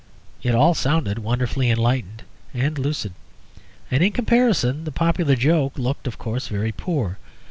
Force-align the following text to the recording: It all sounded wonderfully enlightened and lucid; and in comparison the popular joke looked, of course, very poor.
It 0.41 0.55
all 0.55 0.73
sounded 0.73 1.19
wonderfully 1.19 1.69
enlightened 1.69 2.23
and 2.55 2.75
lucid; 2.79 3.13
and 3.91 4.01
in 4.03 4.11
comparison 4.13 4.83
the 4.83 4.91
popular 4.91 5.35
joke 5.35 5.77
looked, 5.77 6.07
of 6.07 6.17
course, 6.17 6.47
very 6.47 6.71
poor. 6.71 7.19